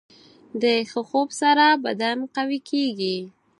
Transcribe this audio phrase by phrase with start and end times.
[0.61, 3.17] د ښه خوب سره بدن قوي کېږي.